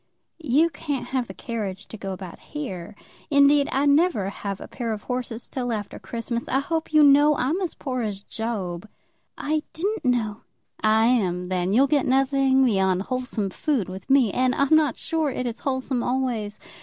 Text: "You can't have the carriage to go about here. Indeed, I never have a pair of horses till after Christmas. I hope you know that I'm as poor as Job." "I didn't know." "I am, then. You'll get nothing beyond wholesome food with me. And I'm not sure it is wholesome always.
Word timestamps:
"You 0.39 0.71
can't 0.71 1.09
have 1.09 1.27
the 1.27 1.33
carriage 1.35 1.85
to 1.89 1.95
go 1.95 2.11
about 2.11 2.39
here. 2.39 2.95
Indeed, 3.29 3.69
I 3.71 3.85
never 3.85 4.29
have 4.31 4.59
a 4.59 4.67
pair 4.67 4.91
of 4.93 5.03
horses 5.03 5.47
till 5.47 5.71
after 5.71 5.99
Christmas. 5.99 6.47
I 6.47 6.57
hope 6.57 6.91
you 6.91 7.03
know 7.03 7.35
that 7.35 7.41
I'm 7.41 7.61
as 7.61 7.75
poor 7.75 8.01
as 8.01 8.23
Job." 8.23 8.89
"I 9.37 9.61
didn't 9.73 10.03
know." 10.03 10.41
"I 10.81 11.05
am, 11.05 11.45
then. 11.45 11.71
You'll 11.71 11.85
get 11.85 12.07
nothing 12.07 12.65
beyond 12.65 13.03
wholesome 13.03 13.51
food 13.51 13.89
with 13.89 14.09
me. 14.09 14.31
And 14.33 14.55
I'm 14.55 14.75
not 14.75 14.97
sure 14.97 15.29
it 15.29 15.45
is 15.45 15.59
wholesome 15.59 16.01
always. 16.01 16.59